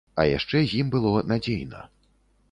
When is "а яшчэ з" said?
0.21-0.79